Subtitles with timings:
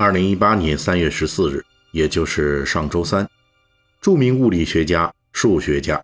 [0.00, 1.60] 二零一八年三月十四日，
[1.90, 3.28] 也就是上周三，
[4.00, 6.00] 著名物理学家、数学家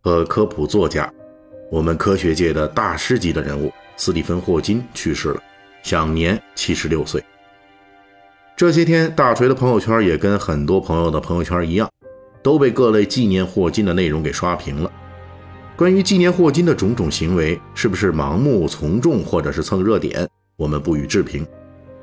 [0.00, 1.12] 和科普作家，
[1.70, 5.42] 我们科学界的大师级的人物斯蒂芬·霍金去世了，
[5.82, 7.22] 享年七十六岁。
[8.56, 11.86] 这些天，大锤的朋友圈也跟很多朋友的朋友圈一样，
[12.42, 14.90] 都被各类纪念霍金的内容给刷屏了。
[15.76, 20.26] 关于纪念霍金的种种行为，是不是盲目从众或者是蹭热点，
[20.56, 21.46] 我们不予置评。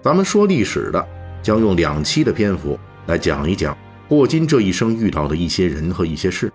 [0.04, 1.08] 咱们说历史的。
[1.42, 3.78] 将用两期的篇幅来讲一讲
[4.08, 6.52] 霍金这一生遇到的一些人和一些事。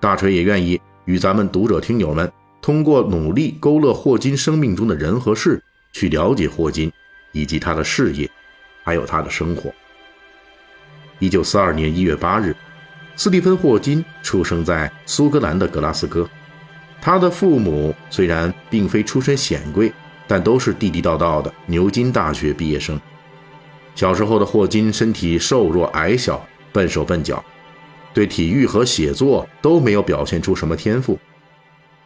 [0.00, 6.92] 大锤也愿意与咱们读者听友们通过努力勾勒霍金生命中的人和事，去了解霍金
[7.32, 8.30] 以及他的事业，
[8.82, 9.72] 还有他的生活。
[11.18, 12.54] 一九四二年一月八日，
[13.16, 16.28] 斯蒂芬·霍金出生在苏格兰的格拉斯哥。
[17.00, 19.92] 他的父母虽然并非出身显贵，
[20.26, 22.98] 但都是地地道道的牛津大学毕业生。
[23.94, 27.42] 小时候的霍金身体瘦弱矮小，笨手笨脚，
[28.12, 31.18] 对体育和写作都没有表现出什么天赋。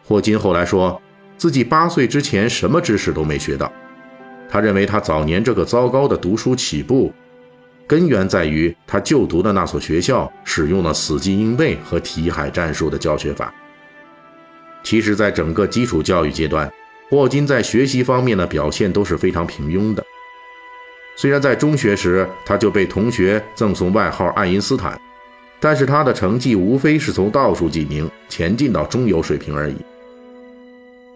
[0.03, 1.01] 霍金后来说
[1.37, 3.71] 自己八岁之前什么知识都没学到。
[4.49, 7.13] 他认为他早年这个糟糕的读书起步，
[7.85, 13.53] 根源在于他就读的那所学校使用了死记硬背和题海战术的教学法。
[14.83, 16.71] 其实，在整个基础教育阶段，
[17.09, 20.03] 霍金在学习方面的表现都是非常平庸的。
[21.19, 24.97] 虽然在中学时他就被同学赠送外号“爱因斯坦”，
[25.59, 29.75] 但是他的成绩无非是从倒数几名前进到中游水平而已。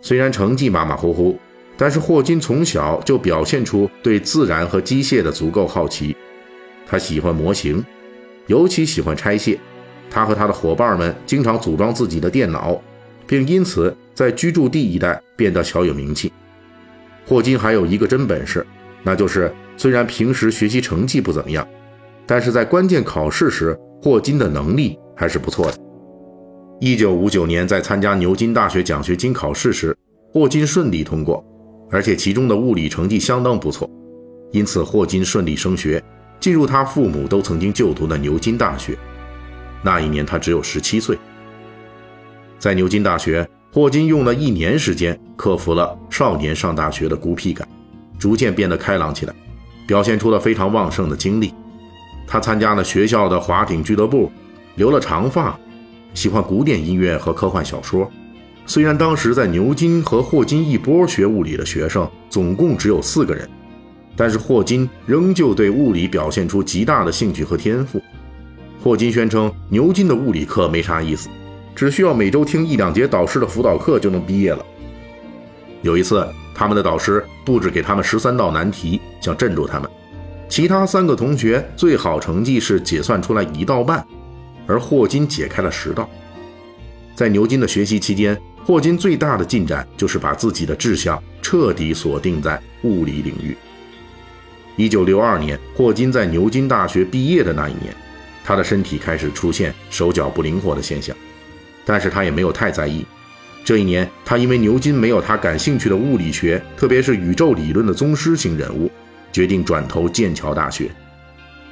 [0.01, 1.39] 虽然成绩马马虎虎，
[1.77, 6.13] 但是霍金从小就表现出对自然和机械的足够好奇。
[6.85, 7.81] 他喜欢模型，
[8.47, 9.57] 尤其喜欢拆卸。
[10.09, 12.77] 他和他的伙伴们经常组装自己的电脑，
[13.25, 16.29] 并因此在居住地一带变得小有名气。
[17.25, 18.67] 霍金还有一个真本事，
[19.01, 19.49] 那就是。
[19.75, 21.67] 虽然平时学习成绩不怎么样，
[22.25, 25.77] 但是在关键考试时，霍金的能力还是不错的。
[26.79, 29.95] 一九五九年，在参加牛津大学奖学金考试时，
[30.31, 31.43] 霍金顺利通过，
[31.89, 33.89] 而且其中的物理成绩相当不错，
[34.51, 36.03] 因此霍金顺利升学，
[36.39, 38.97] 进入他父母都曾经就读的牛津大学。
[39.81, 41.17] 那一年他只有十七岁。
[42.59, 47.67] 在牛津大学，霍金用了一年时间克服了少年上大学的孤僻感，
[48.17, 49.33] 逐渐变得开朗起来。
[49.85, 51.53] 表现出了非常旺盛的精力。
[52.25, 54.31] 他参加了学校的划艇俱乐部，
[54.75, 55.57] 留了长发，
[56.13, 58.09] 喜欢古典音乐和科幻小说。
[58.65, 63.49] 虽然当时在牛津和霍金一波学物理的学生总共只有四个人，
[64.15, 68.01] 但是霍金仍旧对物理表现出极大的兴趣和天赋。
[68.81, 71.29] 霍金宣称，牛津的物理课没啥意思，
[71.75, 74.65] 只需要每周听一两节导师的辅导课就能毕业了。
[75.81, 76.27] 有一次。
[76.55, 79.89] 他们的导师布置给他们十三道难题，想镇住他们。
[80.49, 84.05] 其他三个同学最好成绩是解算出来一道半，
[84.67, 86.09] 而霍金解开了十道。
[87.15, 93.55] 在牛津的学习期间，霍金最大的进展就是把自己的志向彻底锁定在物理领域。
[94.75, 97.95] 一九六二年，霍金在牛津大学毕业的那一年，
[98.43, 101.15] 他的身体开始出现手脚不灵活的现象，
[101.85, 103.05] 但是他也没有太在意。
[103.65, 108.91] 这一年，他因为牛津没有他感兴趣的物理学，特别是宇宙理论的宗师型人物，
[109.31, 110.91] 决定转投剑桥大学。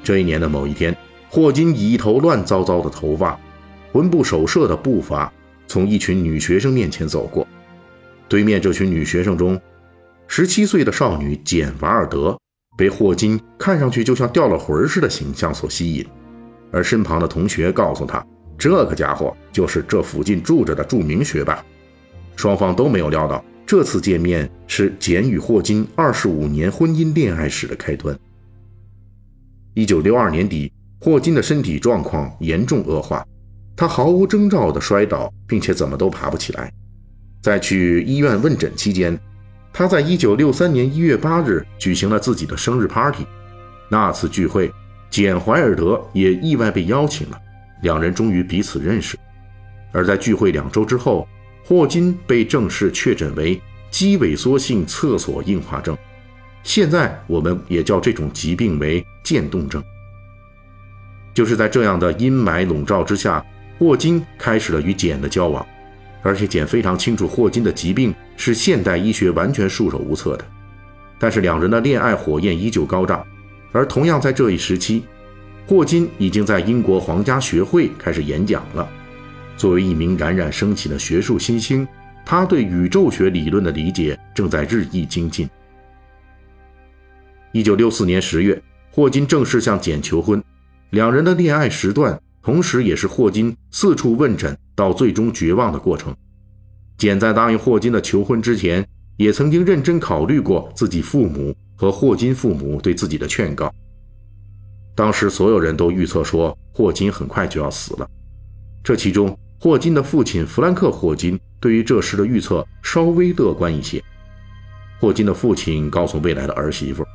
[0.01, 0.95] 这一年的某一天，
[1.29, 3.37] 霍金以一头乱糟糟的头发、
[3.91, 5.31] 魂不守舍的步伐，
[5.67, 7.45] 从一群女学生面前走过。
[8.29, 9.59] 对面这群女学生中，
[10.27, 12.39] 十七岁的少女简·瓦尔德
[12.77, 16.05] 被霍金看上去就像掉了魂似的形象所吸引，
[16.71, 18.25] 而身旁的同学告诉他，
[18.57, 21.61] 这个家伙就是这附近住着的著名学霸。
[22.35, 28.17] 双方都没有料到，这次见面是简与霍金二十五年婚姻恋爱史的开端。
[29.73, 33.25] 一九六二年底，霍金的身体状况严重恶化，
[33.75, 36.71] 他毫无征兆地摔倒，并且怎么都爬不起来。
[37.41, 39.17] 在去医院问诊期间，
[39.71, 43.25] 他在一九六三年一月八日举行了自己的生日 party。
[43.89, 44.71] 那次聚会，
[45.09, 47.39] 简·怀尔德也意外被邀请了，
[47.81, 49.17] 两人终于彼此认识。
[49.91, 51.27] 而在聚会两周之后，
[51.63, 53.59] 霍金被正式确诊为
[53.89, 55.97] 肌萎缩性厕所硬化症，
[56.63, 59.83] 现在我们也叫这种疾病为渐冻症。
[61.33, 63.45] 就是在这样的阴霾笼罩之下，
[63.79, 65.65] 霍金开始了与简的交往，
[66.21, 70.45] 而且简非常清楚霍金的疾病是现代医学完全束手无策的。
[71.17, 73.25] 但是两人的恋爱火焰依旧高涨，
[73.71, 75.03] 而同样在这一时期，
[75.67, 78.89] 霍金已经在英国皇家学会开始演讲了。
[79.61, 81.87] 作为一名冉冉升起的学术新星，
[82.25, 85.47] 他对宇宙学理论的理解正在日益精进。
[87.51, 88.59] 一九六四年十月，
[88.89, 90.43] 霍金正式向简求婚，
[90.89, 96.11] 两人的恋爱时段，同时也是霍金四处问诊到最终绝望的过程。
[96.97, 98.83] 简在答应霍金的求婚之前。
[99.17, 103.71] 也曾经认真考虑过自己父母和霍金父母对自己的劝告。
[104.95, 108.09] 当时所有人都预测说霍金很快就要死了，
[108.83, 114.03] 这其中霍金的父亲弗兰克·霍金对于这时的预测稍微乐观一些。
[114.99, 117.05] 霍金的父亲告诉未来的儿媳妇，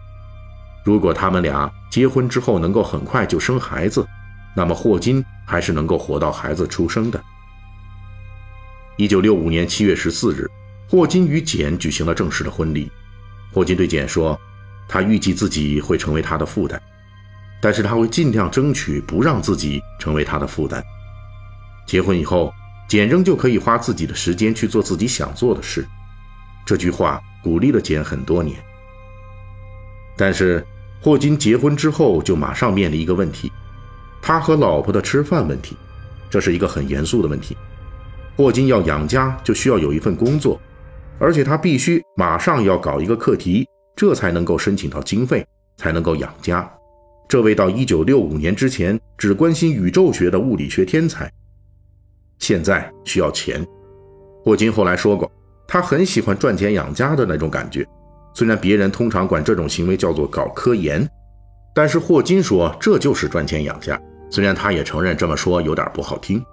[0.84, 4.06] 如果他们俩结婚之后能够很快就生孩子，
[4.54, 7.20] 那么霍金还是能够活到孩子出生的。
[8.96, 10.48] 一九六五年七月十四日。
[10.88, 12.88] 霍金与简举行了正式的婚礼。
[13.52, 14.38] 霍金对简说
[14.86, 16.80] ：“他预计自己会成为他的负担，
[17.60, 20.80] 但是他会尽量争取不让自己成为他的负担。
[21.86, 22.52] 结婚以后，
[22.88, 25.86] 简仍旧可以花自己的时间去做自己想做的事。”
[26.66, 28.56] 这句话鼓励了简很多年。
[30.16, 30.66] 但是，
[31.00, 33.52] 霍金结婚之后就马上面临一个问题：
[34.20, 35.76] 他和老婆的吃饭问题。
[36.28, 37.56] 这是一个很严肃的问题。
[38.36, 40.60] 霍金要养家，就需要有一份工作。
[41.18, 45.46] 而且他必须马上要搞一个课题，这才能够申请到经费，
[45.76, 46.68] 才能够养家。
[47.28, 51.32] 这位到一九六五年之前只关心宇宙学的物理学天才，
[52.38, 53.66] 现在需要钱。
[54.44, 55.30] 霍金后来说过，
[55.66, 57.86] 他很喜欢赚钱养家的那种感觉。
[58.34, 61.08] 虽然别人通常管这种行为叫做搞科研，
[61.74, 64.00] 但是霍金说这就是赚钱养家。
[64.30, 66.44] 虽然他也承认这么说有点不好听。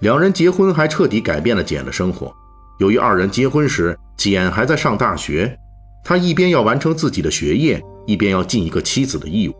[0.00, 2.32] 两人结婚还彻底改变了简的生活。
[2.78, 5.58] 由于二人结婚时，简还在上大学，
[6.04, 9.54] 他一边要完成自己的学业，一边要尽一个妻子的义务。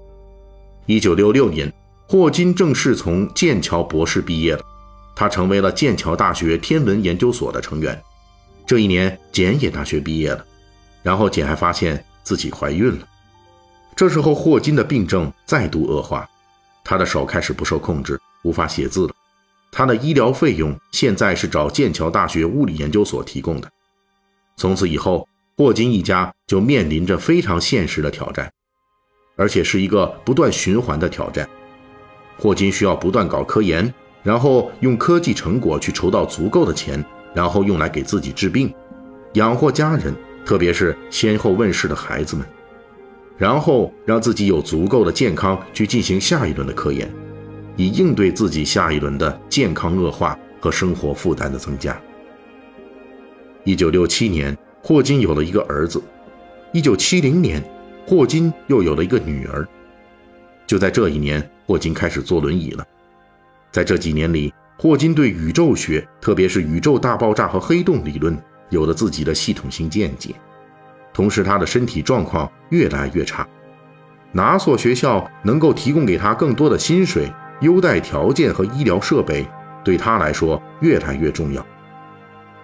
[0.86, 1.72] 一九六六年，
[2.08, 4.60] 霍金正式从剑桥博士毕业了，
[5.18, 8.00] 他成为了剑桥大学天文研究所的成员。
[8.64, 10.46] 这一年，简也大学毕业了，
[11.02, 13.08] 然后简还发现自己怀孕了。
[13.96, 16.24] 这时候，霍金的病症再度恶化，
[16.84, 19.14] 他的手开始不受控制，无法写字了。
[19.72, 23.68] 他的医疗费用现在是找剑桥大学物理研究所提供的。
[24.56, 28.48] 从此以后，霍金一家就面临着非常现实的挑战，
[29.34, 31.48] 而且是一个不断循环的挑战。
[32.38, 33.92] 霍金需要不断搞科研，
[34.22, 37.04] 然后用科技成果去筹到足够的钱，
[37.34, 38.72] 然后用来给自己治病，
[39.34, 42.46] 养活家人，特别是先后问世的孩子们，
[43.36, 47.08] 然后让自己有足够的健康去进行下一轮的科研。
[47.76, 51.96] 以应对自己下一轮的健康恶化和生活负担的增加。
[53.62, 56.00] 一九六七年，霍金有了一个儿子；
[56.72, 57.62] 一九七零年，
[58.04, 59.64] 霍金又有了一个女儿。
[60.66, 62.84] 就在这一年，霍金开始坐轮椅了。
[63.70, 68.36] 在这几年里，霍金对宇宙学，特别是宇宙大爆炸和黑洞理论，
[68.70, 70.34] 有了自己的系统性见解。
[71.12, 73.46] 同时，他的身体状况越来越差。
[74.32, 77.32] 哪所学校能够提供给他更多的薪水？
[77.60, 79.44] 优待条件和医疗设备
[79.82, 81.66] 对他来说越来越重要。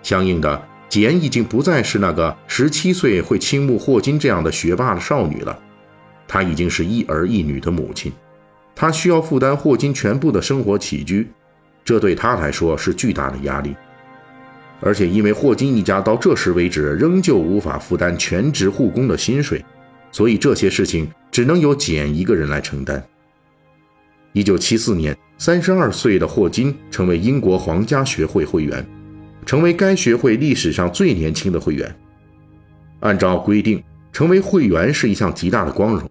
[0.05, 5.59] 相应的，简已经不再是那个十七岁会倾慕霍金这样的学霸的少女了，
[6.29, 8.13] 她已经是一儿一女的母亲，
[8.75, 11.29] 他需要负担霍金全部的生活起居，
[11.85, 13.75] 这对他来说是巨大的压力。
[14.81, 19.65] 而且，因为霍金一家到这时为止仍旧无法负担全职护工的薪水，
[20.11, 23.03] 所以这些事情只能由简一个人来承担。
[24.33, 28.85] 一九七四年，三十二岁的霍金成为英国皇家学会会员，
[29.47, 31.97] 成为该学会历史上最年轻的会员。
[33.01, 36.11] 按照规定，成为会员是一项极大的光荣。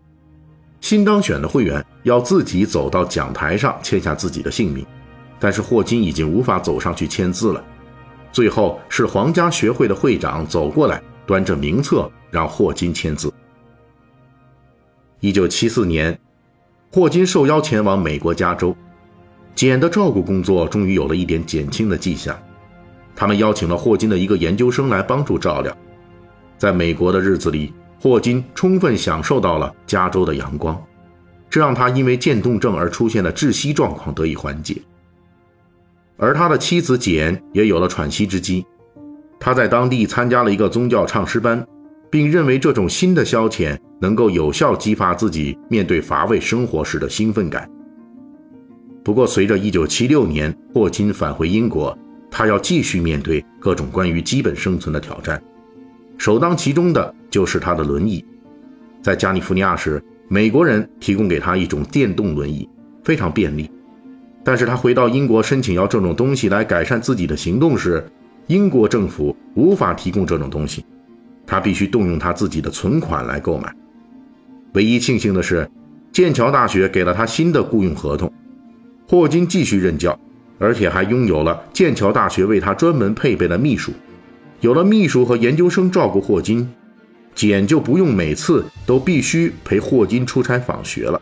[0.80, 4.86] 新当选的会员要自己走到讲台上签下自己的姓名，
[5.40, 7.64] 但是霍金已经无法走上去签字了。
[8.32, 13.34] 最后是皇家学会的会长走过来，端着名册让霍金签字。
[15.20, 16.18] 一九七四年。
[16.92, 18.76] 霍金受邀前往美国加州，
[19.56, 22.40] 简的照顾工作终于有了一点减轻的迹象。
[23.16, 25.76] 他们邀请了霍金的一个研究生来帮助照料。
[26.56, 30.80] 在美国的日子里，霍金充分享受到了加州的阳光，
[31.54, 34.82] 这让他因为渐冻症而出现的窒息状况得以缓解。
[36.18, 38.66] 而他的妻子简也有了喘息之机。
[39.40, 41.64] 他在当地参加了一个宗教唱诗班。
[42.14, 47.68] 并认为这种新的消遣能够有效激发自己面对乏味生活时的兴奋感。
[49.04, 51.98] 不过，随着1976年霍金返回英国，
[52.30, 55.42] 他要继续面对各种关于基本生存的挑战，
[56.20, 58.24] 首当其冲的就是他的轮椅。
[59.02, 62.68] 在加利福尼亚时，美国人提供给他一种电动轮椅，
[63.04, 63.70] 非常便利。
[64.44, 68.04] 但是他回到英国申请要这种东西来改善自己的行动时，
[68.48, 70.84] 英国政府无法提供这种东西，
[71.46, 73.74] 他必须动用他自己的存款来购买。
[74.74, 75.70] 唯一庆幸的是，
[76.12, 78.32] 剑桥大学给了他新的雇佣合同，
[79.08, 80.20] 霍金继续任教，
[80.60, 83.92] 而且还拥有了剑桥大学为他专门配备的秘书。
[84.62, 86.70] 有了秘书和研究生照顾霍金。
[87.36, 91.22] 简就不用每次都必须陪霍金出差访学了。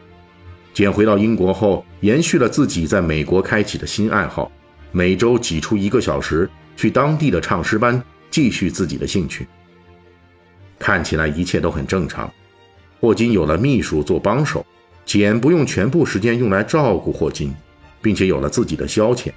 [0.73, 4.51] 简回到英国后，延续了自己在美国开启的新爱好，
[4.91, 9.47] 每周挤出一个小时去当地的唱诗班继续自己的兴趣。
[10.79, 12.31] 看起来一切都很正常，
[12.99, 14.65] 霍金有了秘书做帮手，
[15.05, 17.53] 简不用全部时间用来照顾霍金，
[18.01, 19.29] 并且有了自己的消遣。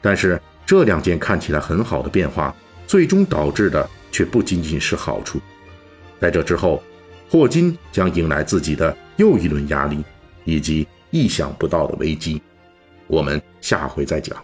[0.00, 2.54] 但是这两件看起来很好的变化，
[2.86, 5.40] 最终导致的却不仅仅是好处。
[6.20, 6.82] 在这之后，
[7.28, 10.04] 霍金将迎来自己的又一轮压力，
[10.44, 12.40] 以及意想不到的危机。
[13.06, 14.36] 我们下回再讲。